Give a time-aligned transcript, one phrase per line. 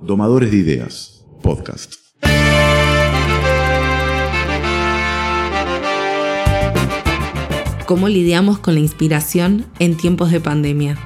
[0.00, 1.94] Domadores de Ideas, podcast.
[7.84, 10.96] ¿Cómo lidiamos con la inspiración en tiempos de pandemia?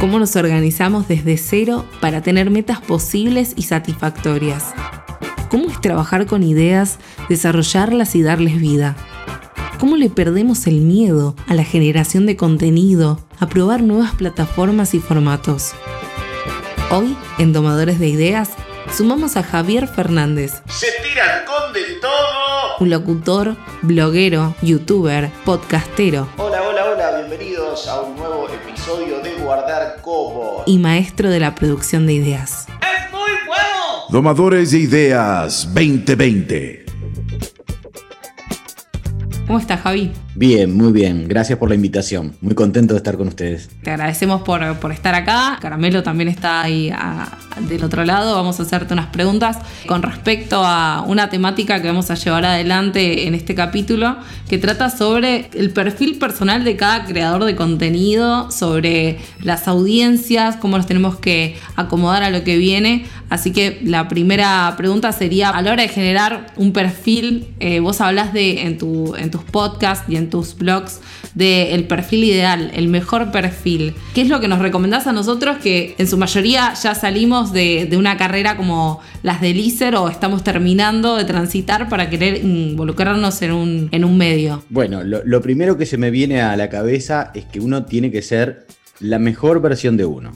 [0.00, 4.74] ¿Cómo nos organizamos desde cero para tener metas posibles y satisfactorias?
[5.48, 6.98] ¿Cómo es trabajar con ideas,
[7.28, 8.96] desarrollarlas y darles vida?
[9.78, 14.98] ¿Cómo le perdemos el miedo a la generación de contenido, a probar nuevas plataformas y
[14.98, 15.74] formatos?
[16.92, 18.50] Hoy, en Domadores de Ideas,
[18.92, 20.60] sumamos a Javier Fernández.
[20.66, 22.78] Se tiran con de todo.
[22.80, 26.28] Un locutor, bloguero, youtuber, podcastero.
[26.36, 30.64] Hola, hola, hola, bienvenidos a un nuevo episodio de Guardar Como.
[30.66, 32.66] Y maestro de la producción de ideas.
[32.68, 34.06] ¡Es muy bueno!
[34.08, 36.86] Domadores de Ideas 2020.
[39.46, 40.12] ¿Cómo estás, Javi?
[40.34, 41.26] Bien, muy bien.
[41.26, 42.34] Gracias por la invitación.
[42.40, 43.68] Muy contento de estar con ustedes.
[43.82, 45.58] Te agradecemos por, por estar acá.
[45.60, 46.92] Caramelo también está ahí
[47.68, 48.36] del otro lado.
[48.36, 53.26] Vamos a hacerte unas preguntas con respecto a una temática que vamos a llevar adelante
[53.26, 54.16] en este capítulo,
[54.48, 60.76] que trata sobre el perfil personal de cada creador de contenido, sobre las audiencias, cómo
[60.76, 63.04] nos tenemos que acomodar a lo que viene.
[63.30, 68.00] Así que la primera pregunta sería, a la hora de generar un perfil, eh, vos
[68.00, 71.00] hablas de en, tu, en tus podcasts y en tus blogs
[71.34, 73.94] del perfil ideal, el mejor perfil.
[74.14, 77.86] ¿Qué es lo que nos recomendás a nosotros que en su mayoría ya salimos de,
[77.88, 83.40] de una carrera como las del ISER o estamos terminando de transitar para querer involucrarnos
[83.42, 84.62] en un, en un medio?
[84.68, 88.10] Bueno, lo, lo primero que se me viene a la cabeza es que uno tiene
[88.10, 88.66] que ser
[89.00, 90.32] la mejor versión de uno.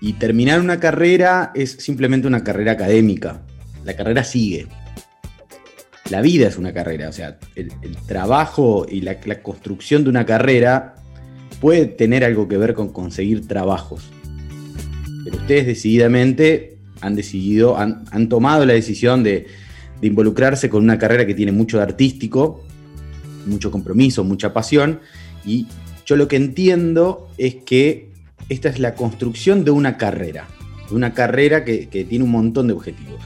[0.00, 3.42] Y terminar una carrera es simplemente una carrera académica.
[3.84, 4.68] La carrera sigue.
[6.10, 7.70] La vida es una carrera, o sea, el,
[8.06, 10.96] trabajo y la, construcción de una carrera
[11.60, 14.10] puede tener algo que ver con conseguir trabajos.
[15.24, 19.46] Pero ustedes decididamente han decidido, han, han tomado la decisión de,
[20.02, 22.62] involucrarse con una carrera que tiene mucho de artístico,
[23.46, 25.00] mucho compromiso, mucha pasión,
[25.46, 25.66] y
[26.04, 28.10] yo lo que entiendo es que
[28.48, 30.46] esta es la construcción de una carrera,
[30.88, 33.20] de una carrera que, tiene un montón de objetivos.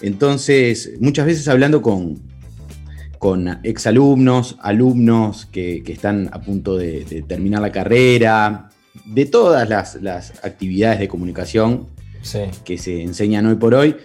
[0.00, 2.20] Entonces, muchas veces hablando con,
[3.18, 8.70] con exalumnos, alumnos que, que están a punto de, de, terminar la carrera,
[9.06, 11.88] de todas las, las actividades de comunicación
[12.22, 12.40] sí.
[12.64, 13.96] que se enseñan hoy por hoy,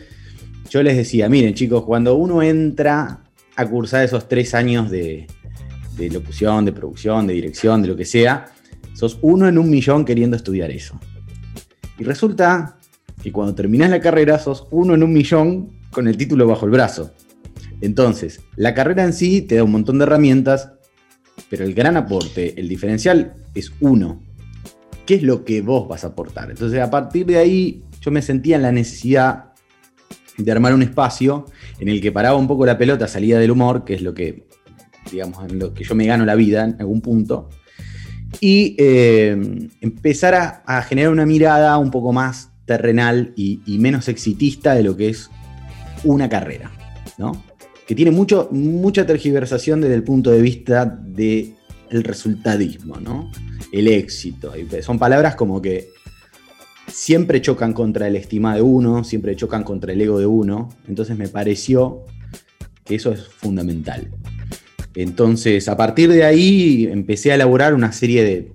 [0.69, 3.23] yo les decía, miren chicos, cuando uno entra
[3.55, 5.27] a cursar esos tres años de,
[5.97, 8.51] de locución, de producción, de dirección, de lo que sea,
[8.93, 10.99] sos uno en un millón queriendo estudiar eso.
[11.97, 12.77] Y resulta
[13.21, 16.71] que cuando terminás la carrera sos uno en un millón con el título bajo el
[16.71, 17.13] brazo.
[17.81, 20.73] Entonces, la carrera en sí te da un montón de herramientas,
[21.49, 24.21] pero el gran aporte, el diferencial es uno.
[25.05, 26.51] ¿Qué es lo que vos vas a aportar?
[26.51, 29.53] Entonces, a partir de ahí, yo me sentía en la necesidad
[30.37, 31.45] de armar un espacio
[31.79, 34.47] en el que paraba un poco la pelota, salía del humor, que es lo que,
[35.11, 37.49] digamos, en lo que yo me gano la vida en algún punto,
[38.39, 39.37] y eh,
[39.81, 45.09] empezar a, generar una mirada un poco más terrenal y, menos exitista de lo que
[45.09, 45.29] es
[46.03, 46.71] una carrera,
[47.17, 47.43] ¿no?
[47.87, 51.55] Que tiene mucho, mucha tergiversación desde el punto de vista del
[51.89, 53.31] de resultadismo, ¿no?
[53.71, 54.53] El éxito.
[54.81, 55.89] Son palabras como que
[56.87, 60.69] siempre chocan contra el estima de uno, siempre chocan contra el ego de uno.
[60.87, 62.05] Entonces me pareció
[62.85, 64.09] que eso es fundamental.
[64.95, 68.51] Entonces, a partir de ahí empecé a elaborar una serie de,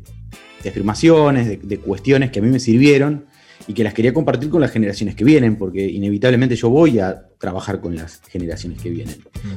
[0.63, 3.27] de afirmaciones, de, de, cuestiones que a mí me sirvieron
[3.67, 7.29] y que las quería compartir con las generaciones que vienen, porque inevitablemente yo voy a
[7.39, 9.17] trabajar con las generaciones que vienen.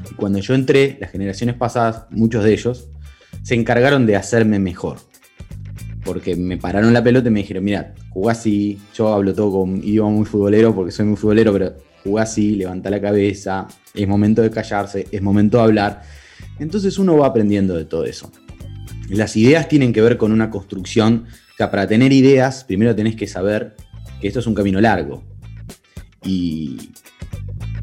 [0.09, 2.89] Y cuando yo entré, las generaciones pasadas, muchos de ellos,
[3.43, 4.97] se encargaron de hacerme mejor.
[6.03, 9.77] Porque me pararon la pelota y me dijeron, mira, jugá así, yo hablo todo con
[9.83, 14.41] idioma muy futbolero porque soy muy futbolero, pero jugá así, levanta la cabeza, es momento
[14.41, 16.01] de callarse, es momento de hablar.
[16.59, 18.31] Entonces uno va aprendiendo de todo eso.
[19.09, 23.15] Las ideas tienen que ver con una construcción, o sea, para tener ideas, primero tenés
[23.15, 23.75] que saber
[24.19, 25.23] que esto es un camino largo
[26.23, 26.91] y,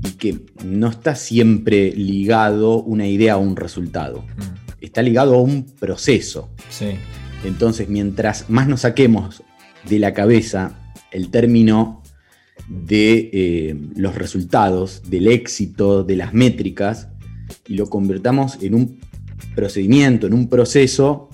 [0.03, 4.85] y que no está siempre ligado una idea a un resultado, mm.
[4.85, 6.51] está ligado a un proceso.
[6.71, 6.91] Sí.
[7.45, 9.43] Entonces, mientras más nos saquemos
[9.89, 10.79] de la cabeza
[11.11, 12.03] el término
[12.69, 17.09] de eh, los resultados, del éxito, de las métricas,
[17.67, 19.01] y lo convertamos en un
[19.55, 21.29] procedimiento, en un proceso,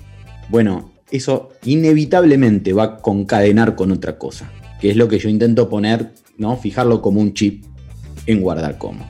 [0.49, 5.69] bueno, eso inevitablemente va a concadenar con otra cosa, que es lo que yo intento
[5.69, 6.57] poner, ¿no?
[6.57, 7.63] Fijarlo como un chip
[8.25, 9.07] en guardar como.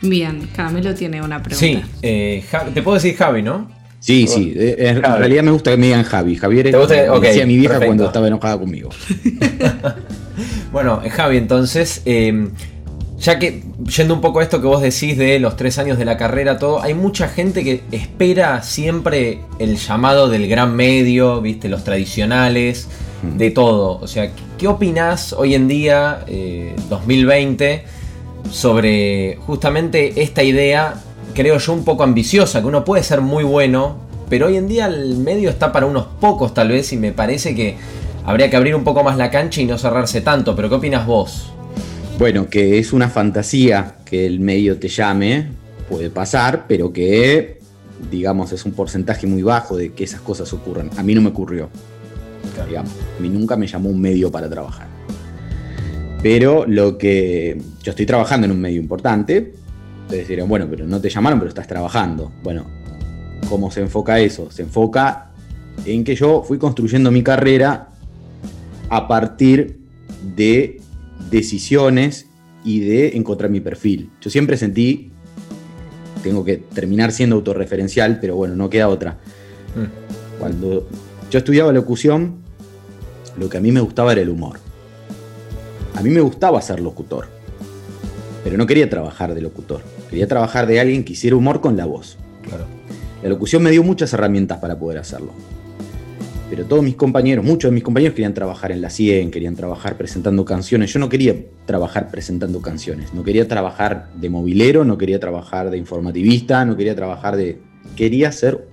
[0.00, 1.86] Bien, Camilo tiene una pregunta.
[1.86, 2.44] Sí, eh,
[2.74, 3.70] te puedo decir Javi, ¿no?
[4.00, 6.34] Sí, sí, en realidad me gusta que me digan Javi.
[6.34, 7.14] Javier es gusta?
[7.14, 7.86] Okay, decía mi vieja perfecto.
[7.86, 8.90] cuando estaba enojada conmigo.
[10.72, 12.48] Bueno, eh, Javi, entonces, eh,
[13.18, 13.62] ya que
[13.94, 16.58] yendo un poco a esto que vos decís de los tres años de la carrera,
[16.58, 22.88] todo, hay mucha gente que espera siempre el llamado del gran medio, viste, los tradicionales,
[23.22, 23.98] de todo.
[24.00, 26.24] O sea, ¿qué opinás hoy en día,
[26.88, 27.84] 2020,
[28.50, 30.94] sobre justamente esta idea,
[31.34, 33.96] creo yo, un poco ambiciosa, que uno puede ser muy bueno,
[34.28, 37.54] pero hoy en día el medio está para unos pocos tal vez y me parece
[37.54, 37.76] que
[38.24, 41.06] habría que abrir un poco más la cancha y no cerrarse tanto, pero ¿qué opinas
[41.06, 41.52] vos?
[42.18, 45.48] Bueno, que es una fantasía que el medio te llame,
[45.88, 47.60] puede pasar, pero que,
[48.10, 50.90] digamos, es un porcentaje muy bajo de que esas cosas ocurran.
[50.96, 51.68] A mí no me ocurrió.
[52.66, 54.86] Digamos, a mí nunca me llamó un medio para trabajar.
[56.22, 57.60] Pero lo que.
[57.82, 59.54] Yo estoy trabajando en un medio importante.
[60.04, 62.32] Ustedes dirán, bueno, pero no te llamaron, pero estás trabajando.
[62.42, 62.66] Bueno,
[63.48, 64.50] ¿cómo se enfoca eso?
[64.50, 65.30] Se enfoca
[65.84, 67.88] en que yo fui construyendo mi carrera
[68.88, 69.78] a partir
[70.36, 70.80] de
[71.30, 72.26] decisiones
[72.64, 74.10] y de encontrar mi perfil.
[74.20, 75.10] Yo siempre sentí,
[76.22, 79.18] tengo que terminar siendo autorreferencial, pero bueno, no queda otra.
[79.74, 80.38] Mm.
[80.38, 80.88] Cuando
[81.32, 82.42] yo estudiaba locución,
[83.38, 84.58] lo que a mí me gustaba era el humor.
[85.94, 87.28] A mí me gustaba ser locutor,
[88.44, 89.80] pero no quería trabajar de locutor.
[90.10, 92.18] Quería trabajar de alguien que hiciera humor con la voz.
[93.22, 95.32] La locución me dio muchas herramientas para poder hacerlo
[96.52, 99.96] pero todos mis compañeros, muchos de mis compañeros querían trabajar en la 100, querían trabajar
[99.96, 100.92] presentando canciones.
[100.92, 101.34] Yo no quería
[101.64, 106.94] trabajar presentando canciones, no quería trabajar de movilero, no quería trabajar de informativista, no quería
[106.94, 107.58] trabajar de...
[107.96, 108.68] Quería ser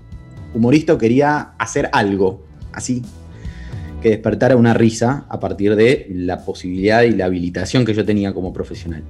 [0.53, 3.03] humorista o quería hacer algo así
[4.01, 8.33] que despertara una risa a partir de la posibilidad y la habilitación que yo tenía
[8.33, 9.03] como profesional.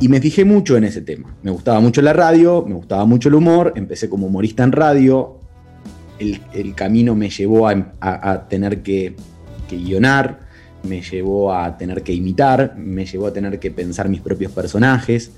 [0.00, 1.34] Y me fijé mucho en ese tema.
[1.42, 5.40] Me gustaba mucho la radio, me gustaba mucho el humor, empecé como humorista en radio,
[6.18, 9.14] el, camino me llevó a, tener que,
[9.70, 10.40] guionar,
[10.82, 15.32] me llevó a tener que imitar, me llevó a tener que pensar mis propios personajes.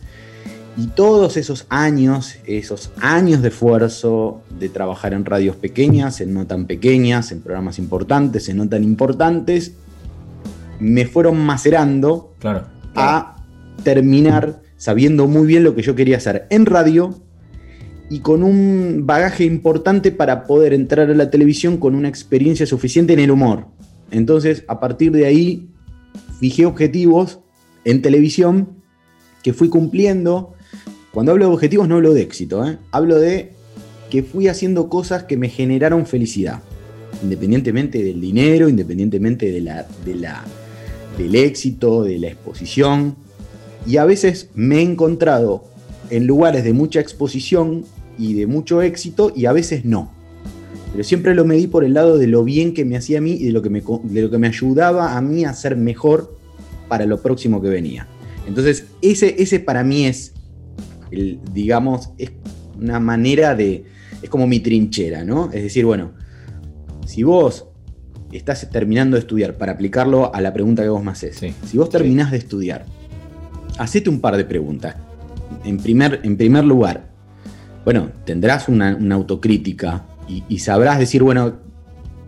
[0.79, 6.47] Y todos esos años, esos años de esfuerzo de trabajar en radios pequeñas, en no
[6.47, 9.73] tan pequeñas, en programas importantes, en no tan importantes,
[10.79, 12.33] me fueron macerando
[12.95, 13.37] a
[13.83, 17.13] terminar sabiendo muy bien lo que yo quería hacer en radio
[18.09, 23.13] y con un bagaje importante para poder entrar a la televisión con una experiencia suficiente
[23.15, 23.67] en el humor.
[24.13, 25.71] Entonces, a partir de ahí,
[26.39, 27.41] fijé objetivos
[27.85, 28.79] en televisión
[29.43, 30.55] que fui cumpliendo.
[31.13, 32.79] Cuando hablo de objetivos no hablo de éxito, ¿eh?
[32.91, 33.53] hablo de
[34.11, 36.63] que fui haciendo cosas que me generaron felicidad,
[37.23, 40.45] independientemente del dinero, independientemente de la, de la,
[41.17, 43.17] del éxito, de la exposición.
[43.87, 45.65] Y a veces me he encontrado
[46.11, 47.85] en lugares de mucha exposición
[48.19, 50.11] y de mucho éxito y a veces no.
[50.93, 53.33] Pero siempre lo medí por el lado de lo bien que me hacía a mí
[53.33, 56.37] y de lo que me, de lo que me ayudaba a mí a ser mejor
[56.89, 58.09] para lo próximo que venía.
[58.47, 60.33] Entonces, ese, ese para mí es,
[61.11, 62.33] el, digamos, es
[62.79, 63.85] una manera de,
[64.23, 65.51] es como mi trinchera, ¿no?
[65.53, 66.13] Es decir, bueno,
[67.07, 67.67] si vos
[68.33, 71.89] estás terminando de estudiar, para aplicarlo a la pregunta que vos me haces, si vos
[71.89, 72.85] terminás de estudiar,
[73.79, 74.97] hacete un par de preguntas.
[75.65, 77.09] En primer, en primer lugar,
[77.85, 81.55] bueno, tendrás una, autocrítica y, sabrás decir, bueno,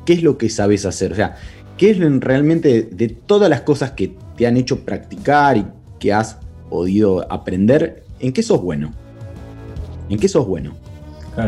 [0.06, 1.12] ¿qué es lo que sabes hacer?
[1.12, 1.36] O sea,
[1.76, 5.66] ¿qué es realmente de, todas las cosas que te han hecho practicar y
[5.98, 6.38] que has
[6.70, 8.92] podido aprender, en qué sos bueno?
[10.08, 10.74] ¿En qué sos bueno?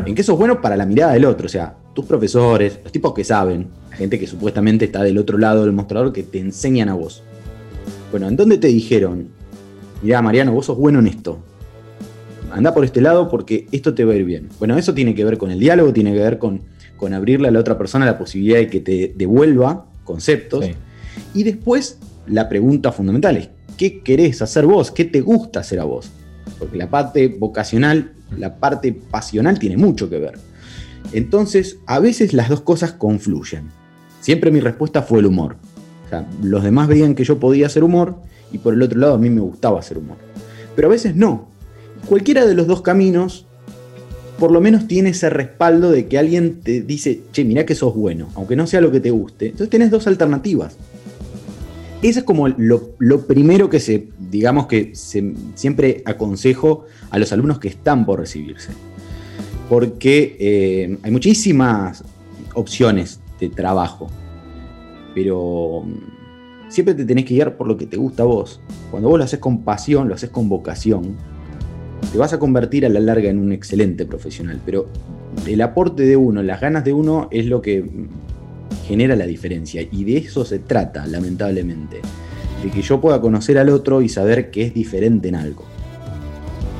[0.07, 1.47] ¿En qué sos bueno para la mirada del otro?
[1.47, 5.39] O sea, tus profesores, los tipos que saben, la gente que supuestamente está del otro
[5.39, 7.23] lado del mostrador que te enseñan a vos.
[8.11, 9.29] Bueno, ¿en dónde te dijeron?
[10.03, 11.39] Mirá, Mariano, vos sos bueno en esto
[12.53, 14.49] anda por este lado porque esto te va a ir bien.
[14.59, 16.63] Bueno, eso tiene que ver con el diálogo, tiene que ver con,
[16.97, 20.67] con abrirle a la otra persona la posibilidad de que te devuelva conceptos.
[21.35, 24.91] Y después, la pregunta fundamental es, ¿qué querés hacer vos?
[24.91, 26.11] ¿Qué te gusta hacer a vos?
[26.59, 30.39] Porque la parte vocacional, la parte pasional tiene mucho que ver.
[31.13, 33.71] Entonces, a veces las dos cosas confluyen.
[34.21, 35.57] Siempre mi respuesta fue el humor.
[36.43, 38.17] Los demás veían que yo podía hacer humor
[38.53, 40.19] y por el otro lado a mí me gustaba hacer humor.
[40.77, 41.53] Pero a veces no
[42.09, 43.47] cualquiera de los dos caminos
[44.39, 47.95] por lo menos tiene ese respaldo de que alguien te dice, che, mirá que sos
[47.95, 49.47] bueno, aunque no sea lo que te guste.
[49.47, 50.77] Entonces tenés dos alternativas.
[52.03, 57.69] Eso es como lo, primero que se, digamos que siempre aconsejo a los alumnos que
[57.69, 58.73] están por recibirse.
[59.69, 62.03] Porque eh, hay muchísimas
[62.55, 64.11] opciones de trabajo,
[65.15, 68.61] pero mm, siempre te tenés que guiar por lo que te gusta a vos.
[68.91, 71.17] Cuando vos lo haces con pasión, lo haces con vocación,
[72.11, 74.89] te vas a convertir a la larga en un excelente profesional, pero
[75.47, 77.89] el aporte de uno, las ganas de uno es lo que
[78.87, 79.87] genera la diferencia.
[79.91, 82.01] Y de eso se trata, lamentablemente.
[82.63, 85.65] De que yo pueda conocer al otro y saber que es diferente en algo.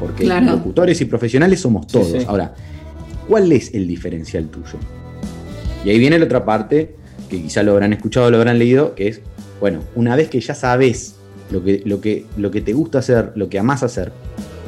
[0.01, 2.25] Porque locutores y profesionales somos todos.
[2.27, 2.55] Ahora,
[3.29, 4.79] ¿cuál es el diferencial tuyo?
[5.85, 6.95] Y ahí viene la otra parte,
[7.29, 9.21] que quizá lo habrán escuchado o lo habrán leído, que es,
[9.61, 11.17] bueno, una vez que ya sabes
[11.51, 14.13] lo que, lo que, lo que te gusta hacer, lo que amás hacer,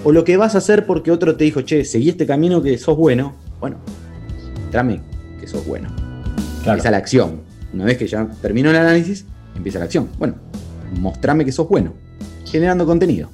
[0.04, 2.76] o lo que vas a hacer porque otro te dijo, che, seguí este camino que
[2.78, 3.78] sos bueno, bueno,
[4.70, 5.00] trame
[5.40, 6.03] que sos bueno.
[6.66, 7.42] Empieza la acción.
[7.73, 10.09] Una vez que ya terminó el análisis, empieza la acción.
[10.18, 10.37] Bueno,
[10.99, 11.94] mostrame que sos bueno,
[12.44, 13.28] generando contenido.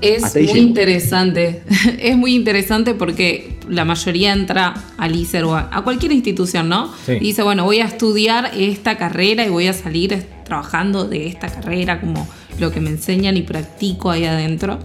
[0.00, 1.62] Es muy interesante,
[2.00, 6.92] es muy interesante porque la mayoría entra al ICER o a, cualquier institución, ¿no?
[7.06, 11.48] Y dice, bueno, voy a estudiar esta carrera y voy a salir trabajando de esta
[11.48, 12.26] carrera como
[12.58, 14.80] lo que me enseñan y practico ahí adentro.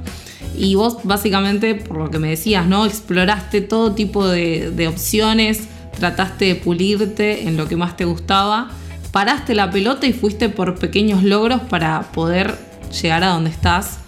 [0.56, 2.86] Y vos básicamente, por lo que me decías, ¿no?
[2.86, 8.70] Exploraste todo tipo de, de opciones, trataste de pulirte en lo que más te gustaba,
[9.12, 12.56] paraste la pelota y fuiste por pequeños logros para poder
[13.01, 14.00] llegar a donde estás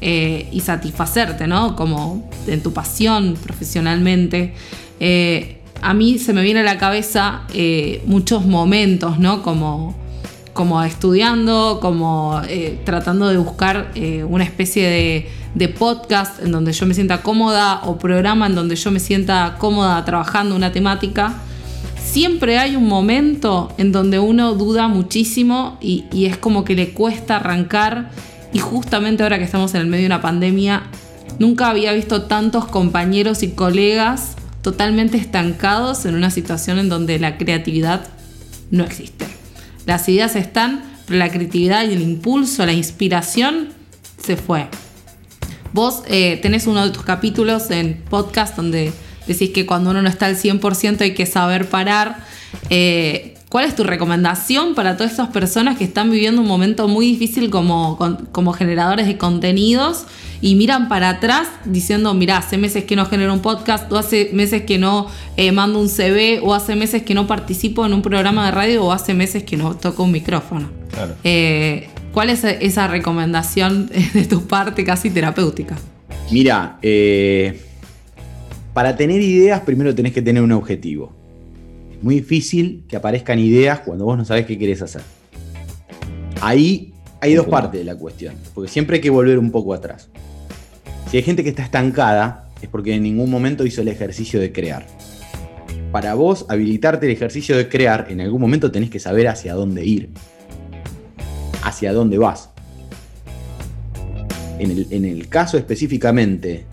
[0.00, 1.76] eh, y satisfacerte, ¿no?
[1.76, 4.54] Como en tu pasión profesionalmente.
[5.00, 9.42] Eh, a mí se me viene a la cabeza eh, muchos momentos, ¿no?
[9.42, 9.96] Como,
[10.52, 12.40] como estudiando, como
[12.84, 13.92] tratando de buscar
[14.28, 18.76] una especie de, de, podcast en donde yo me sienta cómoda o programa en donde
[18.76, 21.34] yo me sienta cómoda trabajando una temática.
[22.02, 27.36] Siempre hay un momento en donde uno duda muchísimo y, es como que le cuesta
[27.36, 28.10] arrancar
[28.52, 30.82] y justamente ahora que estamos en el medio de una pandemia,
[31.38, 37.38] nunca había visto tantos compañeros y colegas totalmente estancados en una situación en donde la
[37.38, 38.06] creatividad
[38.70, 39.26] no existe.
[39.86, 43.70] Las ideas están, pero la creatividad y el impulso, la inspiración
[44.22, 44.68] se fue.
[45.72, 48.92] Vos eh, tenés uno de tus capítulos en podcast donde
[49.26, 52.24] decís que cuando uno no está al 100% hay que saber parar.
[52.70, 57.04] Eh, ¿Cuál es tu recomendación para todas estas personas que están viviendo un momento muy
[57.04, 57.98] difícil como,
[58.32, 60.06] como generadores de contenidos
[60.40, 64.30] y miran para atrás diciendo, mira, hace meses que no genero un podcast, o hace
[64.32, 68.00] meses que no eh, mando un CV, o hace meses que no participo en un
[68.00, 70.70] programa de radio, o hace meses que no toco un micrófono?
[71.22, 75.76] Eh, ¿Cuál es esa recomendación de tu parte casi terapéutica?
[76.30, 77.60] Mira, eh,
[78.74, 81.12] para tener ideas primero tenés que tener un objetivo
[82.02, 85.02] muy difícil que aparezcan ideas cuando vos no sabés qué querés hacer.
[86.40, 90.08] Ahí hay dos partes de la cuestión, porque siempre hay que volver un poco atrás.
[91.10, 94.50] Si hay gente que está estancada, es porque en ningún momento hizo el ejercicio de
[94.50, 94.86] crear.
[95.92, 99.84] Para vos habilitarte el ejercicio de crear, en algún momento tenés que saber hacia dónde
[99.84, 100.10] ir,
[101.62, 102.50] hacia dónde vas.
[104.58, 106.66] En el, caso específicamente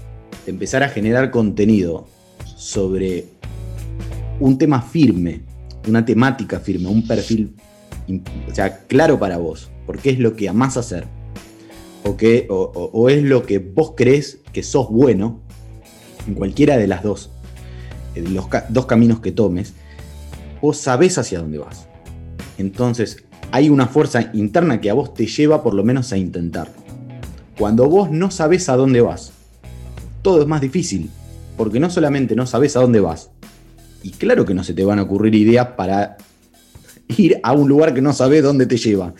[0.46, 2.08] de empezar a generar contenido
[2.56, 3.26] sobre
[4.40, 5.42] un tema firme,
[5.88, 7.56] una temática firme, un perfil
[8.50, 11.06] o sea, claro para vos, porque es lo que amás hacer,
[12.04, 12.12] o,
[12.94, 15.42] o, es lo que vos crees que sos bueno,
[16.28, 17.30] en cualquiera de las dos,
[18.16, 19.74] eh, los dos caminos que tomes,
[20.62, 21.88] vos sabés hacia dónde vas.
[22.58, 26.74] Entonces, hay una fuerza interna que a vos te lleva por lo menos a intentarlo.
[27.58, 29.32] Cuando vos no sabés a dónde vas,
[30.22, 31.10] todo es más difícil,
[31.58, 33.32] porque no solamente no sabés a dónde vas,
[34.04, 36.18] y claro que no se te van a ocurrir ideas para
[37.18, 39.14] ir a un lugar que no sabes dónde te lleva.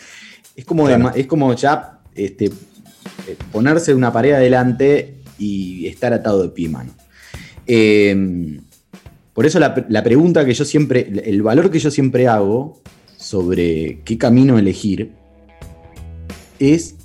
[0.56, 6.50] Es como, es como ya este, eh, ponerse una pared adelante y estar atado de
[6.50, 6.92] pie y mano.
[7.66, 8.62] Em,
[9.34, 12.82] por eso la, la, pregunta que yo siempre, el valor que yo siempre hago
[13.30, 15.12] sobre qué camino elegir
[16.58, 16.96] es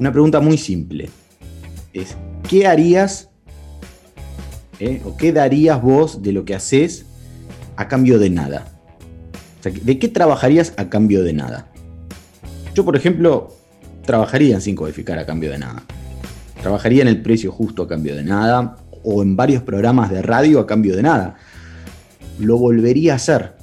[0.00, 1.08] una pregunta muy simple.
[1.92, 2.16] Es,
[2.48, 3.28] ¿qué harías
[4.80, 5.00] ¿eh?
[5.04, 7.06] ¿O qué darías vos de lo que haces
[7.76, 8.66] a cambio de nada?
[9.62, 11.68] ¿De qué trabajarías a cambio de nada?
[12.74, 13.54] Yo, por ejemplo,
[14.04, 15.84] trabajaría sin codificar a cambio de nada.
[16.60, 18.78] Trabajaría en el precio justo a cambio de nada.
[19.04, 21.36] O en varios programas de radio a cambio de nada.
[22.40, 23.54] Lo volvería a hacer.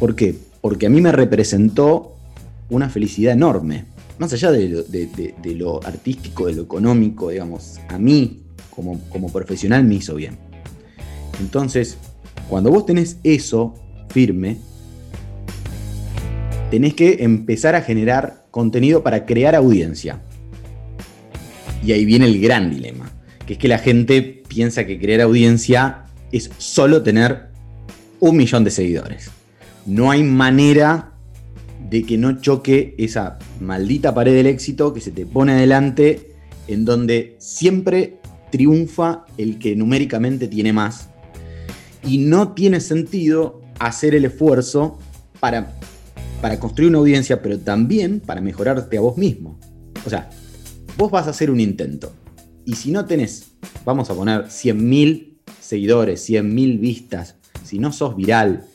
[0.00, 0.47] ¿Por qué?
[0.68, 2.14] Porque a mí me representó
[2.68, 3.86] una felicidad enorme.
[4.18, 4.68] Más allá de
[5.54, 10.36] lo, artístico, de lo económico, digamos, a mí como, profesional me hizo bien.
[11.40, 11.96] Entonces,
[12.50, 13.76] cuando vos tenés eso
[14.10, 14.58] firme,
[16.70, 20.20] tenés que empezar a generar contenido para crear audiencia.
[21.82, 23.10] Y ahí viene el gran dilema,
[23.46, 27.46] que es que la gente piensa que crear audiencia es solo tener
[28.20, 29.30] un millón de seguidores.
[29.88, 31.14] No hay manera
[31.88, 36.34] de que no choque esa maldita pared del éxito que se te pone adelante,
[36.66, 38.18] en donde siempre
[38.50, 41.08] triunfa el que numéricamente tiene más.
[42.04, 44.98] Y no tiene sentido hacer el esfuerzo
[45.40, 45.78] para,
[46.42, 49.58] para construir una audiencia, pero también para mejorarte a vos mismo.
[50.04, 50.28] O sea,
[50.98, 52.12] vos vas a hacer un intento.
[52.66, 53.52] Y si no tenés,
[53.86, 58.66] vamos a poner 100.000 seguidores, 100.000 vistas, si no sos viral,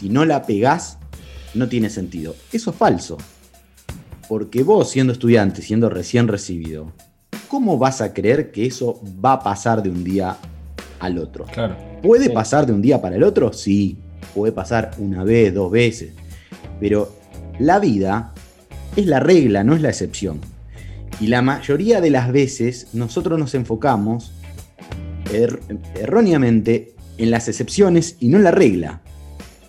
[0.00, 0.96] si no la pegás,
[1.54, 2.34] no tiene sentido.
[2.52, 3.18] Eso es falso.
[4.28, 6.92] Porque vos, siendo estudiante, siendo recién recibido,
[7.48, 10.36] ¿cómo vas a creer que eso va a pasar de un día
[11.00, 11.44] al otro?
[11.46, 11.76] Claro.
[12.02, 13.52] ¿Puede pasar de un día para el otro?
[13.52, 13.98] Sí,
[14.34, 16.12] puede pasar una vez, dos veces.
[16.78, 17.14] Pero
[17.58, 18.32] la vida
[18.96, 20.40] es la regla, no es la excepción.
[21.20, 24.32] Y la mayoría de las veces nosotros nos enfocamos
[25.32, 25.60] er-
[26.00, 29.02] erróneamente en las excepciones y no en la regla.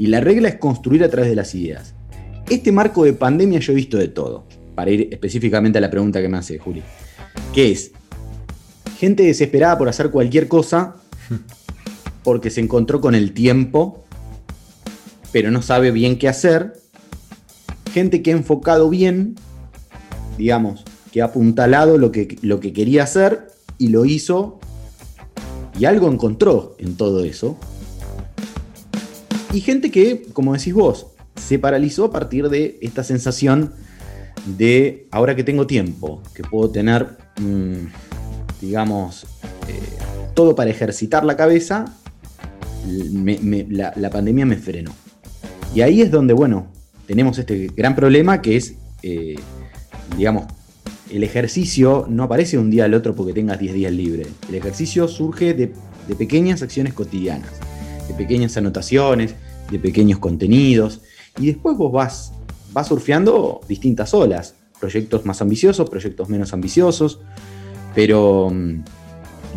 [0.02, 1.94] Y la regla es construir a través de las ideas.
[2.50, 6.20] Este marco de pandemia yo he visto de todo, para ir específicamente a la pregunta
[6.20, 6.82] que me hace Juli,
[7.54, 7.92] que es
[8.98, 10.96] gente desesperada por hacer cualquier cosa
[12.24, 14.04] porque se encontró con el tiempo,
[15.32, 16.74] pero no sabe bien qué hacer.
[17.94, 19.36] Gente que ha enfocado bien,
[20.36, 24.60] digamos, que ha apuntalado lo que, lo que quería hacer y lo hizo
[25.78, 27.56] y algo encontró en todo eso.
[29.54, 33.74] Y gente que, como decís vos, se paralizó a partir de esta sensación
[34.46, 39.26] de ahora que tengo tiempo, que puedo tener, mm, digamos,
[39.68, 39.74] eh,
[40.34, 41.98] todo para ejercitar la cabeza,
[42.86, 44.92] la, pandemia me frenó.
[45.76, 46.68] Y ahí es donde, bueno,
[47.06, 49.36] tenemos este gran problema que es, eh,
[50.18, 50.46] digamos,
[51.12, 54.28] el ejercicio no aparece un día al otro porque tengas 10 días libres.
[54.48, 55.74] El ejercicio surge de
[56.16, 57.52] pequeñas acciones cotidianas,
[58.12, 59.36] de pequeñas anotaciones,
[59.70, 61.02] de pequeños contenidos.
[61.40, 62.34] Y después vos vas,
[62.74, 64.56] vas surfeando distintas olas.
[64.80, 67.20] Proyectos más ambiciosos, proyectos menos ambiciosos.
[67.96, 68.84] Pero mm,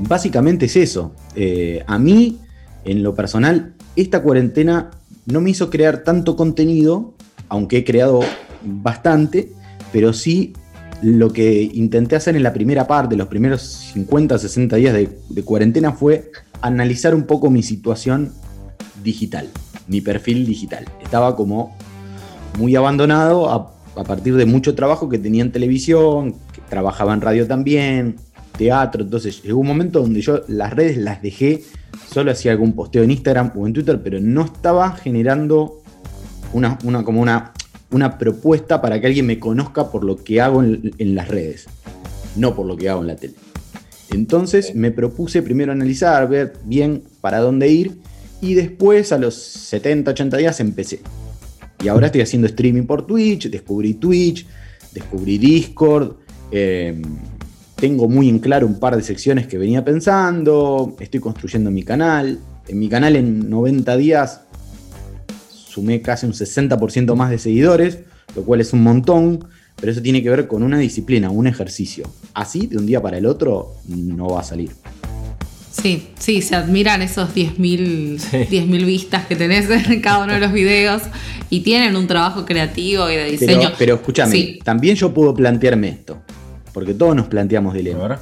[0.08, 1.12] básicamente es eso.
[1.34, 2.38] Eh, a mí,
[2.84, 4.90] en lo personal, esta cuarentena
[5.26, 7.14] no me hizo crear tanto contenido,
[7.48, 8.20] aunque he creado
[8.62, 9.52] bastante,
[9.92, 10.52] pero sí
[11.02, 15.42] lo que intenté hacer en la primera parte, los primeros 50, 60 días de, de
[15.42, 18.32] cuarentena, fue analizar un poco mi situación
[19.04, 19.48] digital,
[19.86, 20.86] mi perfil digital.
[21.02, 21.76] Estaba como
[22.58, 27.20] muy abandonado a, a partir de mucho trabajo que tenía en televisión, que trabajaba en
[27.20, 28.16] radio también,
[28.56, 31.62] teatro, entonces llegó un momento donde yo las redes las dejé,
[32.10, 35.82] solo hacía algún posteo en Instagram o en Twitter, pero no estaba generando
[36.52, 37.52] una, una como una,
[37.90, 41.66] una propuesta para que alguien me conozca por lo que hago en, en las redes,
[42.36, 43.34] no por lo que hago en la tele.
[44.10, 47.98] Entonces me propuse primero analizar, ver bien para dónde ir
[48.44, 51.00] y después a los 70, 80 días empecé.
[51.82, 54.46] Y ahora estoy haciendo streaming por Twitch, descubrí Twitch,
[54.92, 56.16] descubrí Discord,
[56.50, 57.00] eh,
[57.74, 62.38] tengo muy en claro un par de secciones que venía pensando, estoy construyendo mi canal.
[62.68, 64.42] En mi canal en 90 días
[65.48, 68.00] sumé casi un 60% más de seguidores,
[68.36, 72.04] lo cual es un montón, pero eso tiene que ver con una disciplina, un ejercicio.
[72.34, 74.70] Así, de un día para el otro, no va a salir.
[75.82, 78.36] Sí, sí, se admiran esos 10.000 Sí.
[78.36, 81.02] 10.000 vistas que tenés en cada uno de los videos
[81.50, 83.60] y tienen un trabajo creativo y de diseño.
[83.60, 86.22] Pero, pero escúchame, Sí, también yo puedo plantearme esto,
[86.72, 88.20] porque todos nos planteamos dilemas.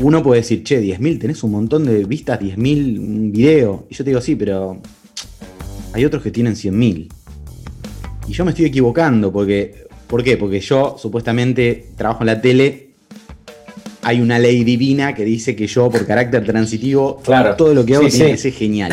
[0.00, 3.86] Uno puede decir, che, 10.000, tenés un montón de vistas, 10.000 un video.
[3.90, 4.80] Y yo te digo, sí, pero
[5.92, 7.08] hay otros que tienen 100.000.
[8.26, 10.38] Y yo me estoy equivocando, porque, ¿por qué?
[10.38, 12.89] Porque yo supuestamente trabajo en la tele.
[14.02, 17.54] Hay una ley divina que dice que yo, por carácter transitivo, Claro.
[17.56, 18.32] todo lo que hago Sí, tiene sí.
[18.32, 18.92] que ser genial.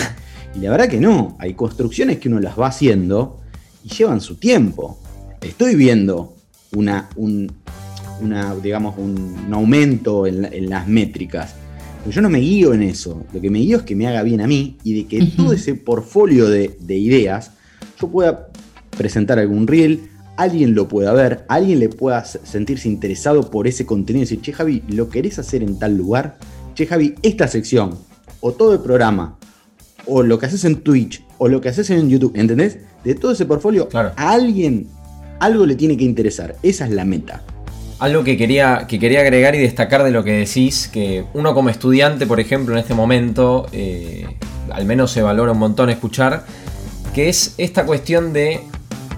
[0.55, 1.35] Y la verdad que no.
[1.39, 3.39] Hay construcciones que uno las va haciendo
[3.85, 4.99] y llevan su tiempo.
[5.41, 6.35] Estoy viendo
[6.75, 7.49] una, un,
[8.21, 11.55] una, digamos, un, un aumento en, la- en las métricas.
[12.03, 13.23] Pero yo no me guío en eso.
[13.33, 15.53] Lo que me guío es que me haga bien a mí y de que todo
[15.53, 17.51] ese portfolio de, de ideas
[18.01, 18.49] yo pueda
[18.97, 20.01] presentar algún reel,
[20.37, 24.53] alguien lo pueda ver, alguien le pueda sentirse interesado por ese contenido y decir, che
[24.53, 26.37] Javi, ¿lo querés hacer en tal lugar?
[26.75, 27.97] Che Javi, esta sección,
[28.39, 29.37] o todo el programa,
[30.05, 32.77] o lo que haces en Twitch, o lo que haces en YouTube, ¿entendés?
[33.03, 34.11] De todo ese portfolio, Claro.
[34.15, 34.87] a alguien
[35.39, 36.55] algo le tiene que interesar.
[36.63, 37.43] Esa es la meta.
[37.99, 41.69] Algo que quería, que quería agregar y destacar de lo que decís, que uno como
[41.69, 44.25] estudiante, por ejemplo, en este momento, eh,
[44.71, 46.45] al menos se valora un montón escuchar,
[47.15, 48.61] que es esta cuestión de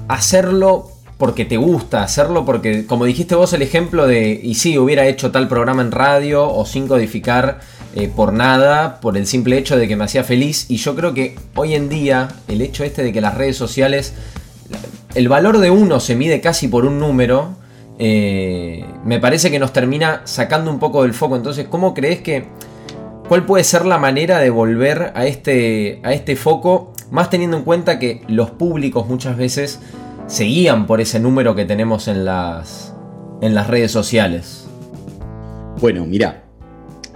[0.08, 5.06] hacerlo porque te gusta, hacerlo porque, como dijiste vos, el ejemplo de, y sí, hubiera
[5.06, 7.60] hecho tal programa en radio o sin codificar
[7.94, 11.14] eh, por nada, por el simple hecho de que me hacía feliz, y yo creo
[11.14, 14.14] que hoy en día el hecho este de que las redes sociales,
[15.14, 17.50] el valor de uno se mide casi por un número,
[18.00, 21.36] eh, me parece que nos termina sacando un poco del foco.
[21.36, 22.46] Entonces, ¿cómo crees que...
[23.28, 26.94] ¿Cuál puede ser la manera de volver a este, a este foco?
[27.12, 29.80] Más teniendo en cuenta que los públicos muchas veces
[30.30, 32.94] se guían por ese número que tenemos en las,
[33.42, 34.68] en las redes sociales.
[35.82, 36.44] Bueno, mira,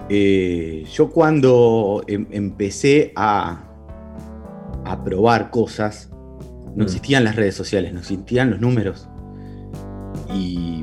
[0.08, 3.64] eh, yo cuando em- empecé a,
[4.84, 6.10] a probar cosas,
[6.74, 6.82] no Mm.
[6.82, 9.08] existían las redes sociales, no existían los números.
[10.34, 10.82] Y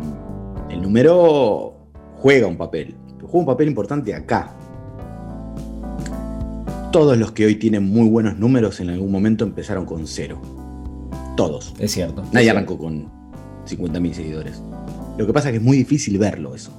[0.69, 1.75] el número
[2.15, 4.55] juega un papel, juega un papel importante acá.
[6.93, 10.39] Todos los que hoy tienen muy buenos números en algún momento empezaron con cero.
[11.47, 11.73] Todos.
[11.80, 12.23] Es cierto.
[12.32, 13.10] Nadie arrancó con
[13.65, 14.62] 50.000 seguidores.
[15.17, 16.71] Lo que pasa es que es muy difícil verlo eso.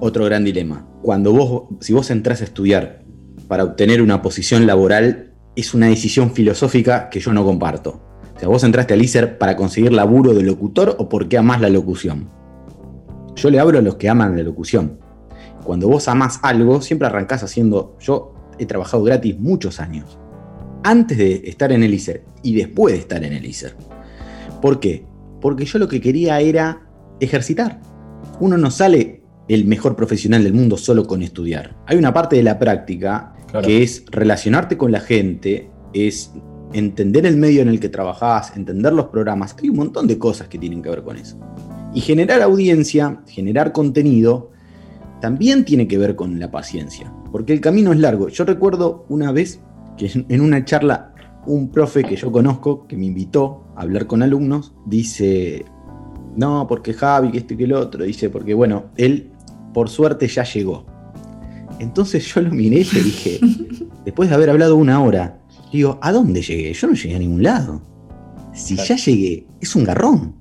[0.00, 0.86] Otro gran dilema.
[1.02, 3.02] Cuando vos, si vos entras a estudiar
[3.48, 8.02] para obtener una posición laboral, es una decisión filosófica que yo no comparto.
[8.36, 11.68] O sea, vos entraste al ISER para conseguir laburo de locutor o porque amás la
[11.68, 12.30] locución.
[13.34, 15.00] Yo le hablo a los que aman la locución.
[15.64, 17.96] Cuando vos amás algo, siempre arrancás haciendo.
[17.98, 20.18] Yo he trabajado gratis muchos años.
[20.88, 23.74] Antes de estar en el ISER y después de estar en el ISER.
[24.62, 25.04] ¿Por qué?
[25.40, 26.86] Porque yo lo que quería era
[27.18, 27.80] ejercitar.
[28.38, 31.76] Uno no sale el mejor profesional del mundo solo con estudiar.
[31.86, 33.66] Hay una parte de la práctica Claro.
[33.66, 36.30] que es relacionarte con la gente, es
[36.72, 39.56] entender el medio en el que trabajás, entender los programas.
[39.60, 41.36] Hay un montón de cosas que tienen que ver con eso.
[41.94, 44.52] Y generar audiencia, generar contenido,
[45.20, 48.28] también tiene que ver con la paciencia, porque el camino es largo.
[48.28, 49.60] Yo recuerdo una vez
[49.96, 51.14] que en una charla
[51.46, 55.64] un profe que yo conozco, que me invitó a hablar con alumnos, dice,
[56.36, 59.30] no, porque Javi, que esto y que el otro, dice, porque bueno, él
[59.72, 60.86] por suerte ya llegó.
[61.78, 63.40] Entonces yo lo miré y le dije,
[64.04, 65.40] después de haber hablado una hora,
[65.72, 66.72] digo, ¿a dónde llegué?
[66.72, 67.82] Yo no llegué a ningún lado.
[68.52, 70.34] Si ya llegué, es un garrón.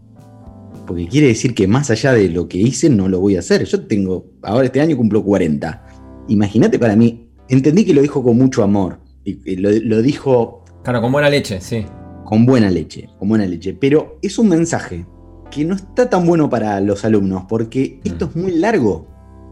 [0.88, 3.66] Porque quiere decir que más allá de lo que hice, no lo voy a hacer.
[3.66, 5.86] Yo tengo, ahora este año cumplo 40.
[6.30, 9.00] Imagínate para mí, entendí que lo dijo con mucho amor.
[9.26, 11.84] Y y lo, lo dijo Claro, con buena leche, sí.
[12.26, 13.74] con buena leche, con buena leche.
[13.74, 15.06] Pero es un mensaje
[15.50, 19.08] que no está tan bueno para los alumnos, porque esto es muy largo.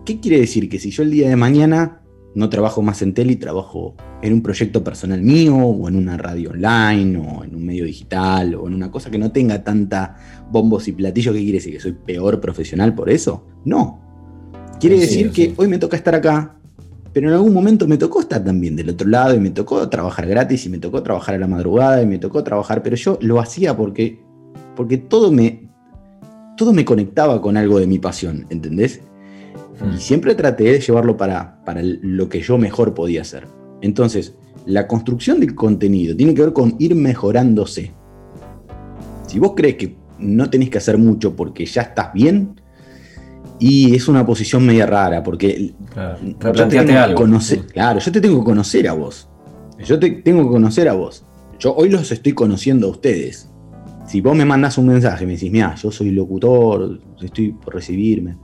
[0.05, 0.69] ¿Qué quiere decir?
[0.69, 2.01] Que si yo el día de mañana
[2.35, 6.17] no trabajo más en tele y trabajo en un proyecto personal mío, o en una
[6.17, 10.15] radio online, o en un medio digital, o en una cosa que no tenga tanta
[10.51, 11.73] bombos y platillos, ¿qué quiere decir?
[11.73, 13.47] ¿Que soy peor profesional por eso?
[13.65, 14.01] No.
[14.79, 16.57] Quiere decir que hoy me toca estar acá,
[17.13, 20.27] pero en algún momento me tocó estar también del otro lado y me tocó trabajar
[20.27, 23.39] gratis y me tocó trabajar a la madrugada y me tocó trabajar, pero yo lo
[23.39, 24.19] hacía porque,
[24.75, 25.69] porque todo, me,
[26.57, 29.01] todo me conectaba con algo de mi pasión, ¿entendés?
[29.79, 29.95] Mm.
[29.95, 33.45] Y siempre traté de llevarlo para, para lo que yo mejor podía hacer.
[33.81, 34.33] Entonces,
[34.65, 37.91] la construcción del contenido tiene que ver con ir mejorándose.
[39.27, 42.55] Si vos crees que no tenés que hacer mucho porque ya estás bien,
[43.65, 46.17] y es una posición media rara, porque Claro.
[46.21, 47.21] yo te tengo que algo.
[47.21, 49.29] conocer- claro, yo te tengo que conocer a vos.
[49.85, 51.23] Yo te tengo que conocer a vos.
[51.59, 53.49] Yo hoy los estoy conociendo a ustedes.
[54.05, 58.35] Si vos me mandás un mensaje me decís, mira, yo soy locutor, estoy por recibirme,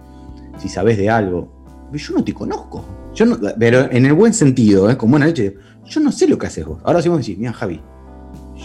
[0.57, 1.51] si sabés de algo,
[1.93, 2.85] yo no te conozco.
[3.13, 4.95] Yo no- pero en el buen sentido, ¿eh?
[4.95, 5.55] con buena leche,
[5.85, 6.79] yo no sé lo que haces vos.
[6.85, 7.81] Ahora sí vos decís, mira, Javi,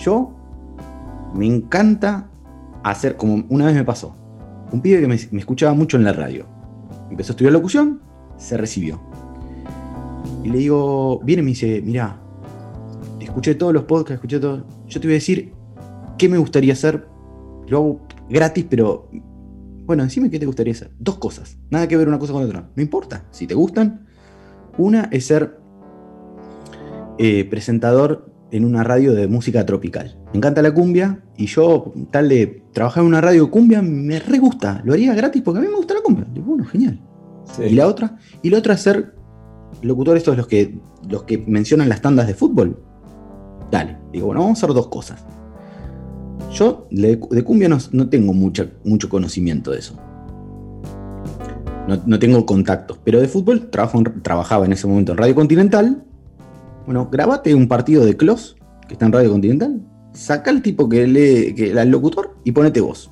[0.05, 0.31] yo
[1.35, 2.29] me encanta
[2.85, 4.15] hacer, como una vez me pasó,
[4.75, 6.47] un pibe que me, escuchaba mucho en la radio.
[7.09, 8.01] Empezó a estudiar locución,
[8.37, 9.01] se recibió.
[10.43, 12.21] Y le digo, viene y me dice, mira,
[13.21, 14.67] escuché todos los podcasts, escuché todo.
[14.89, 15.53] Yo te voy a decir
[16.19, 17.07] qué me gustaría hacer.
[17.69, 19.09] Lo hago gratis, pero
[19.87, 20.91] bueno, decime qué te gustaría hacer.
[20.99, 21.57] Dos cosas.
[21.71, 22.69] Nada que ver una cosa con otra.
[22.75, 23.27] No importa.
[23.31, 24.07] Si te gustan.
[24.77, 25.61] Una es ser
[27.19, 30.17] eh, presentador en una radio de música tropical.
[30.33, 34.21] Me encanta la cumbia y yo, tal de trabajar en una radio de cumbia, me
[34.21, 34.81] re gusta.
[34.85, 36.25] Lo haría gratis porque a mí me gusta la cumbia.
[36.33, 37.01] Digo, bueno, genial.
[37.57, 37.65] Sí.
[37.65, 39.17] Y la otra, y la otra es ser
[39.83, 42.81] locutor, estos los que, los que mencionan las tandas de fútbol.
[43.73, 45.25] Dale, digo, bueno, vamos a hacer dos cosas.
[46.53, 49.97] Yo de, cumbia no, no tengo mucha, mucho conocimiento de eso.
[51.89, 56.05] No, no tengo contactos, pero de fútbol trabajo trabajaba en ese momento en Radio Continental.
[56.87, 59.81] Bueno, grabate un partido de Clos, que está en Radio Continental,
[60.13, 63.11] saca al tipo que lee, que, al locutor y ponete vos.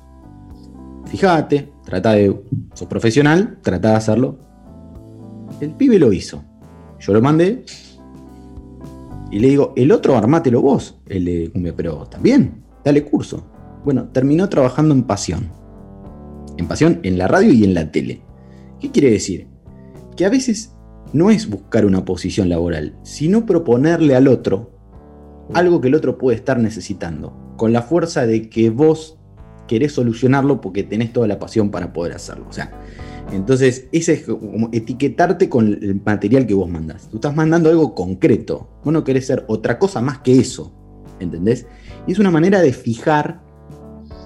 [1.05, 2.41] Fíjate, trata de.
[2.73, 4.39] Sos profesional, trata de hacerlo.
[5.59, 6.43] El pibe lo hizo.
[6.99, 7.65] Yo lo mandé.
[9.31, 10.99] Y le digo, el otro armátelo vos.
[11.07, 13.45] El de cumbia, pero también, dale curso.
[13.83, 15.49] Bueno, terminó trabajando en pasión.
[16.57, 18.21] En pasión en la radio y en la tele.
[18.79, 19.47] ¿Qué quiere decir?
[20.15, 20.75] Que a veces
[21.13, 24.71] no es buscar una posición laboral, sino proponerle al otro
[25.53, 29.19] algo que el otro puede estar necesitando, con la fuerza de que vos
[29.67, 32.45] querés solucionarlo porque tenés toda la pasión para poder hacerlo.
[32.49, 32.71] O sea,
[33.31, 37.09] entonces, ese es como etiquetarte con el material que vos mandás.
[37.09, 38.69] Tú estás mandando algo concreto.
[38.83, 40.73] Vos no querés ser otra cosa más que eso.
[41.19, 41.67] ¿Entendés?
[42.07, 43.41] Y es una manera de fijar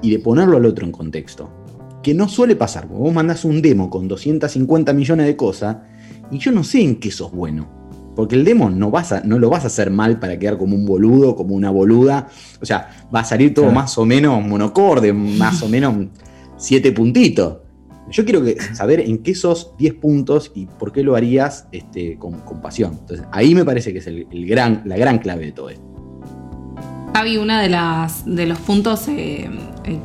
[0.02, 1.50] y de ponerlo al otro en contexto.
[2.02, 2.88] Que no suele pasar.
[2.88, 5.78] Vos mandás un demo con 250 millones de cosas
[6.32, 7.78] y yo no sé en qué sos bueno.
[8.16, 10.76] Porque el demo no, vas a, no lo vas a hacer mal para quedar como
[10.76, 12.28] un boludo, como una boluda.
[12.60, 16.08] O sea, va a salir todo más o menos monocorde, más o menos
[16.58, 17.58] siete puntitos.
[18.10, 22.18] Yo quiero que, saber en qué sos 10 puntos y por qué lo harías este,
[22.18, 22.98] con, pasión.
[23.02, 25.84] Entonces, ahí me parece que es el, gran, la gran clave de todo esto.
[27.14, 29.50] Javi, uno de, las, de los puntos eh,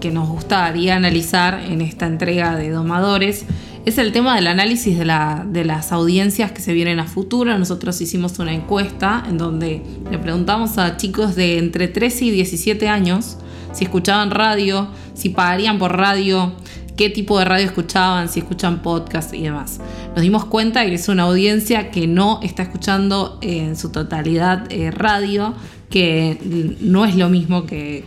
[0.01, 3.47] que nos gustaría analizar en esta entrega de Domadores
[3.85, 7.59] es el tema del análisis de, las audiencias que se vienen a futuro.
[7.59, 12.89] Nosotros hicimos una encuesta en donde le preguntamos a chicos de entre 13 y 17
[12.89, 13.39] años
[13.73, 16.53] si escuchaban radio, si pagarían por radio,
[16.97, 19.81] qué tipo de radio escuchaban, si escuchan podcast y demás.
[20.15, 24.91] Nos dimos cuenta que es una audiencia que no está escuchando en su totalidad eh,
[24.91, 25.55] radio,
[25.91, 28.05] que no es lo mismo que,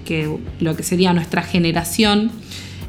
[0.59, 2.31] lo que sería nuestra generación.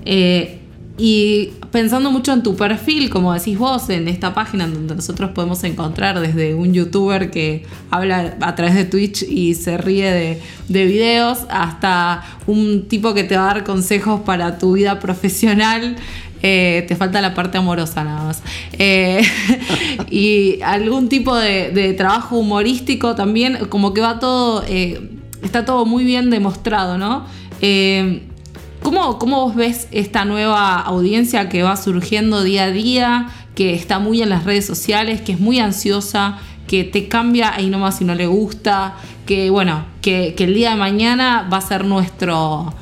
[0.04, 0.60] Eh,
[0.98, 5.62] y pensando mucho en tu perfil, como decís vos, en esta página donde nosotros podemos
[5.64, 10.86] encontrar desde un youtuber que habla a través de Twitch y se ríe de, de
[10.86, 15.96] videos, hasta un tipo que te va a dar consejos para tu vida profesional.
[16.42, 18.42] Eh, te falta la parte amorosa nada más.
[18.72, 19.22] Eh,
[20.10, 25.10] y algún tipo de, trabajo humorístico también, como que va todo, eh,
[25.42, 27.26] está todo muy bien demostrado, ¿no?
[28.86, 34.22] ¿Cómo, vos ves esta nueva audiencia que va surgiendo día a día, que está muy
[34.22, 38.14] en las redes sociales, que es muy ansiosa, que te cambia ahí nomás si no
[38.14, 38.94] le gusta,
[39.26, 42.72] que bueno, que, el día de mañana va a ser nuestro,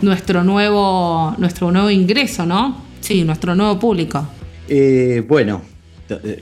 [0.00, 2.82] nuestro, nuevo, nuestro nuevo ingreso, ¿no?
[3.00, 4.26] Sí, nuestro nuevo público.
[4.68, 5.62] Eh, bueno,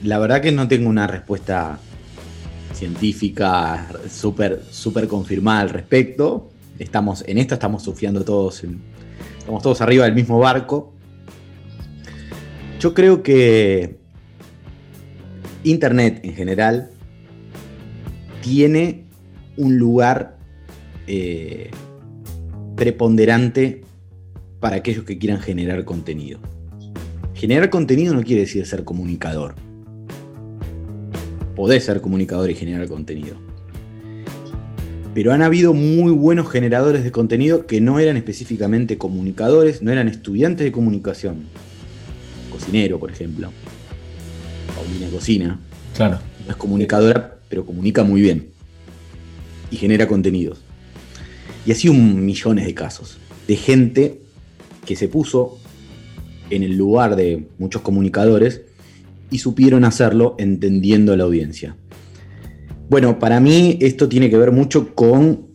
[0.01, 1.77] la verdad que no tengo una respuesta
[2.73, 6.49] científica súper super confirmada al respecto.
[6.79, 8.90] Estamos, en esto estamos surfeando todos en,
[9.41, 10.93] estamos todos arriba del mismo barco.
[12.79, 13.97] Yo creo que
[15.63, 16.91] Internet en general
[18.41, 19.05] tiene
[19.57, 20.37] un lugar
[21.07, 21.71] eh,
[22.75, 23.81] preponderante
[24.59, 26.39] para aquellos que quieran generar contenido.
[27.33, 29.55] Generar contenido no quiere decir ser comunicador.
[31.55, 33.50] Podés ser comunicador y generar contenido
[35.13, 40.07] pero han habido muy buenos generadores de contenido que no eran específicamente comunicadores, no eran
[40.07, 41.47] estudiantes de comunicación.
[42.51, 43.51] Cocinero, por ejemplo.
[44.75, 45.59] Paulina Cocina.
[45.95, 46.19] Claro.
[46.45, 48.47] No es comunicadora, pero comunica muy bien.
[49.69, 50.61] Y genera contenidos.
[51.65, 53.17] Y así un millones de casos.
[53.47, 54.21] De gente
[54.85, 55.59] que se puso
[56.49, 58.61] en el lugar de muchos comunicadores
[59.29, 61.75] y supieron hacerlo entendiendo a la audiencia.
[62.91, 65.47] Bueno, para mí esto tiene que ver mucho con,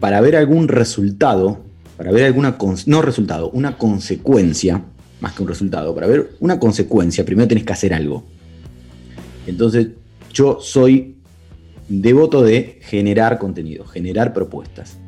[0.00, 1.64] para ver algún resultado,
[1.96, 4.84] para ver alguna, no resultado, una consecuencia,
[5.18, 8.26] más que un resultado, para ver una consecuencia, primero tenés que hacer algo.
[9.46, 9.92] Entonces,
[10.30, 11.16] yo soy
[11.88, 14.98] devoto de generar contenido, generar propuestas.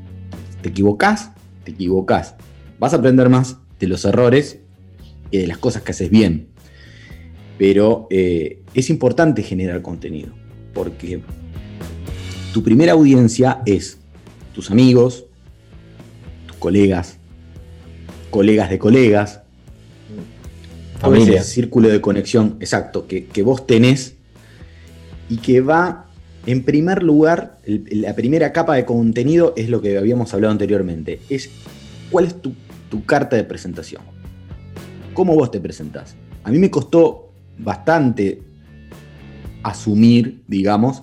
[0.63, 1.33] ¿Te equivocás?
[1.65, 2.37] Te equivocás.
[2.79, 4.61] Vas a aprender más de los errores
[5.31, 6.49] y de las cosas que haces bien.
[7.59, 10.33] Pero eh, es importante generar contenido,
[10.73, 11.21] porque
[12.53, 13.99] tu primera audiencia es
[14.55, 15.27] tus amigos,
[16.47, 17.19] tus colegas,
[18.31, 19.41] colegas de colegas,
[20.99, 21.43] familia.
[21.43, 24.15] Círculo de conexión, exacto, que, vos tenés
[25.29, 26.07] y que va,
[26.47, 31.51] en primer lugar, la primera capa de contenido es lo que habíamos hablado anteriormente, es
[32.11, 32.55] cuál es tu,
[32.91, 34.03] tu carta de presentación,
[35.15, 36.17] cómo vos te presentás.
[36.45, 37.28] A mí me costó
[37.59, 38.43] bastante
[39.63, 41.03] asumir, digamos,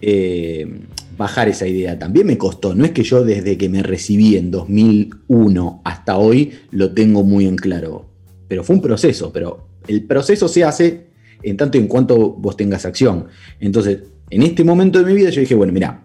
[0.00, 0.80] eh,
[1.16, 1.98] bajar esa idea.
[1.98, 6.52] También me costó, no es que yo desde que me recibí en 2001 hasta hoy
[6.70, 8.06] lo tengo muy en claro,
[8.48, 11.06] pero fue un proceso, pero el proceso se hace
[11.42, 13.26] en tanto y en cuanto vos tengas acción.
[13.60, 16.04] Entonces, en este momento de mi vida yo dije, bueno, mira,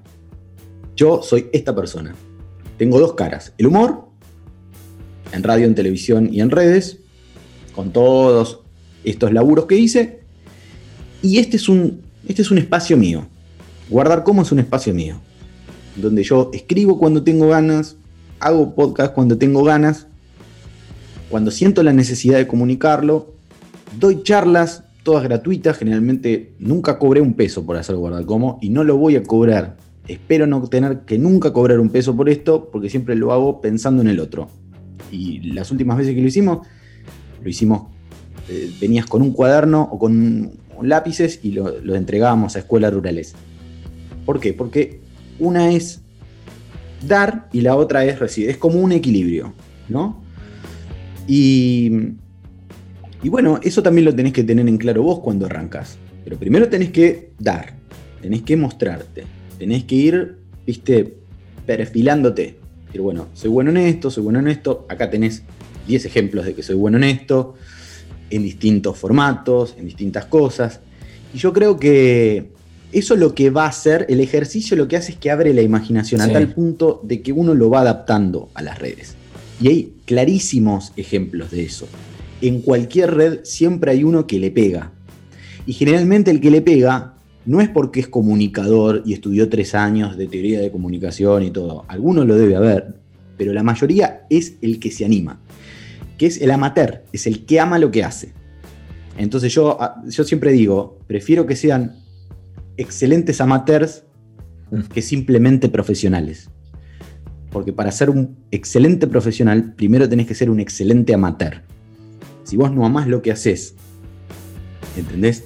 [0.95, 2.13] yo soy esta persona.
[2.77, 4.05] Tengo dos caras, el humor,
[5.31, 6.99] en radio, en televisión y en redes,
[7.73, 8.61] con todos
[9.03, 10.19] estos laburos que hice.
[11.21, 13.27] Y este es un, este es un espacio mío.
[13.89, 15.19] Guardar cómo es un espacio mío.
[15.95, 17.97] Donde yo escribo cuando tengo ganas,
[18.39, 20.07] hago podcast cuando tengo ganas,
[21.29, 23.33] cuando siento la necesidad de comunicarlo,
[23.99, 28.83] doy charlas, todas gratuitas, generalmente nunca cobré un peso por hacer guardar cómo y no
[28.83, 29.77] lo voy a cobrar.
[30.07, 34.01] Espero no tener que nunca cobrar un peso por esto, porque siempre lo hago pensando
[34.01, 34.49] en el otro.
[35.11, 36.67] Y las últimas veces que lo hicimos,
[37.43, 37.83] lo hicimos
[38.49, 43.33] eh, venías con un cuaderno o con lápices y los lo entregábamos a escuelas rurales.
[44.25, 44.53] ¿Por qué?
[44.53, 45.01] Porque
[45.39, 46.01] una es
[47.07, 48.49] dar y la otra es recibir.
[48.49, 49.53] Es como un equilibrio,
[49.87, 50.21] ¿no?
[51.27, 51.91] Y,
[53.21, 55.97] y bueno, eso también lo tenés que tener en claro vos cuando arrancas.
[56.23, 57.73] Pero primero tenés que dar,
[58.21, 59.23] tenés que mostrarte,
[59.57, 61.15] tenés que ir, viste,
[61.65, 62.57] perfilándote.
[62.99, 64.85] Bueno, soy bueno en esto, soy bueno en esto.
[64.89, 65.43] Acá tenés
[65.87, 67.55] 10 ejemplos de que soy bueno en esto,
[68.29, 70.79] en distintos formatos, en distintas cosas.
[71.33, 72.49] Y yo creo que
[72.91, 75.61] eso lo que va a hacer, el ejercicio lo que hace es que abre la
[75.61, 79.15] imaginación a tal punto de que uno lo va adaptando a las redes.
[79.61, 81.87] Y hay clarísimos ejemplos de eso.
[82.41, 84.91] En cualquier red siempre hay uno que le pega.
[85.65, 87.15] Y generalmente el que le pega
[87.45, 91.85] no es porque es comunicador y estudió tres años de teoría de comunicación y todo.
[91.87, 92.95] Alguno lo debe haber,
[93.37, 95.39] pero la mayoría es el que se anima,
[96.19, 98.33] que es el amateur, es el que ama lo que hace.
[99.17, 101.95] Entonces yo, ah, yo siempre digo, prefiero que sean
[102.77, 104.03] excelentes amateurs
[104.93, 106.49] que simplemente profesionales.
[107.51, 111.63] Porque para ser un excelente profesional, primero tenés que ser un excelente amateur.
[112.43, 113.75] Si vos no amás lo que haces,
[114.97, 115.45] ¿entendés?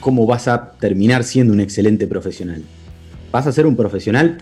[0.00, 2.64] ¿Cómo vas a terminar siendo un excelente profesional?
[3.30, 4.38] Vas a ser un profesional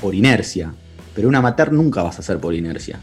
[0.00, 0.74] por inercia,
[1.14, 3.00] pero un amateur nunca vas a ser por inercia.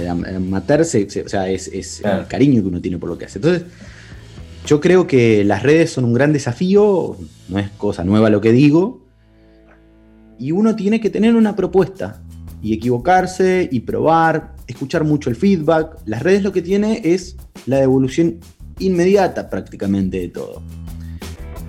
[0.00, 3.38] El amateur es el cariño que uno tiene por lo que hace.
[3.38, 3.64] Entonces,
[4.66, 7.16] yo creo que las redes son un gran desafío,
[7.48, 9.06] no es cosa nueva lo que digo,
[10.38, 12.22] y uno tiene que tener una propuesta
[12.62, 15.98] y equivocarse y probar, escuchar mucho el feedback.
[16.04, 18.40] Las redes lo que tiene es la devolución
[18.78, 20.62] inmediata prácticamente de todo.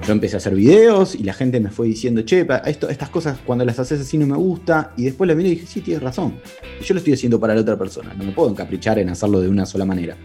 [0.07, 3.39] Yo empecé a hacer videos y la gente me fue diciendo, che, esto, estas cosas
[3.45, 4.93] cuando las haces así no me gusta.
[4.95, 6.35] Y después la miré y dije, sí, tienes razón.
[6.81, 8.13] Yo lo estoy haciendo para la otra persona.
[8.13, 10.15] No me puedo encaprichar en hacerlo de una sola manera.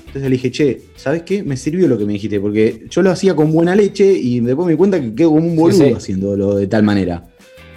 [0.00, 1.42] Entonces le dije, che, ¿sabes qué?
[1.42, 4.66] Me sirvió lo que me dijiste, porque yo lo hacía con buena leche y después
[4.66, 7.26] me di cuenta que quedo como un boludo haciéndolo de tal manera.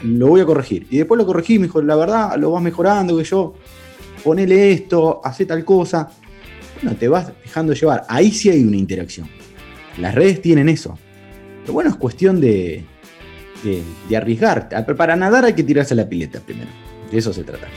[0.03, 0.85] Lo voy a corregir.
[0.91, 3.53] Y después lo corregí y me dijo, la verdad, lo vas mejorando, que yo,
[4.25, 6.09] ponele esto, hace tal cosa.
[6.81, 8.03] Bueno, te vas dejando llevar.
[8.09, 9.29] Ahí sí hay una interacción.
[9.97, 10.99] Las redes tienen eso.
[11.65, 12.86] Pero bueno, es cuestión de,
[13.63, 14.69] de, de arriesgar.
[14.95, 16.69] Para nadar hay que tirarse a la pileta primero.
[17.12, 17.67] De eso se trata.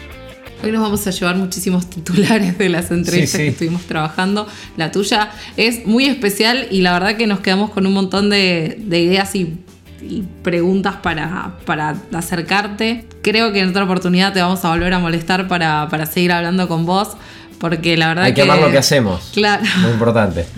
[0.62, 4.46] Hoy nos vamos a llevar muchísimos titulares de las entrevistas que estuvimos trabajando.
[4.76, 8.76] La tuya es muy especial y la verdad que nos quedamos con un montón de,
[8.90, 9.56] ideas y,
[10.42, 13.06] preguntas para, para, acercarte.
[13.22, 16.68] Creo que en otra oportunidad te vamos a volver a molestar para, para seguir hablando
[16.68, 17.16] con vos.
[17.58, 19.30] Porque la verdad Hay que, amar lo que hacemos.
[19.32, 19.64] Claro.
[19.80, 20.46] Muy importante.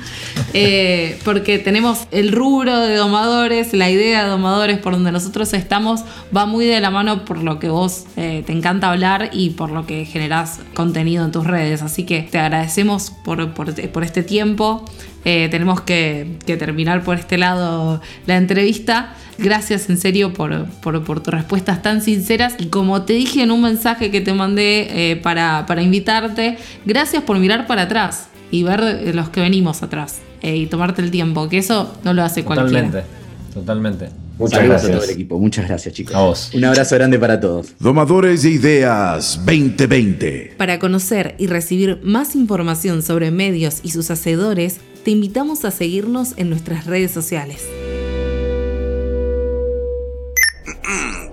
[0.54, 6.00] Eh, porque tenemos el rubro de domadores, la idea de domadores por donde nosotros estamos,
[6.34, 9.70] va muy de la mano por lo que vos eh, te encanta hablar y por
[9.70, 11.82] lo que generás contenido en tus redes.
[11.82, 14.84] Así que te agradecemos por, por este tiempo.
[15.24, 19.14] Eh, tenemos que, terminar por este lado la entrevista.
[19.38, 22.54] Gracias en serio por, tus respuestas tan sinceras.
[22.59, 27.38] Y como te dije en un mensaje que te mandé eh, para, invitarte, gracias por
[27.38, 31.59] mirar para atrás y ver eh, los que venimos atrás y tomarte el tiempo, que
[31.59, 32.87] eso no lo hace cualquiera.
[32.87, 33.11] Totalmente,
[33.52, 34.09] totalmente.
[34.40, 35.38] Muchas gracias a todo el equipo.
[35.38, 36.14] Muchas gracias, chicos.
[36.14, 36.50] A vos.
[36.54, 37.74] Un abrazo grande para todos.
[37.78, 40.54] Domadores de Ideas 2020.
[40.56, 46.34] Para conocer y recibir más información sobre medios y sus hacedores, te invitamos a seguirnos
[46.36, 47.64] en nuestras redes sociales.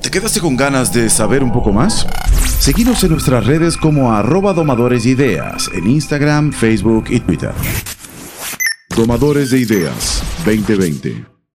[0.01, 2.07] ¿Te quedaste con ganas de saber un poco más?
[2.59, 7.51] Seguimos en nuestras redes como arroba domadores de ideas en Instagram, Facebook y Twitter.
[8.95, 11.36] Domadores de Ideas 2020.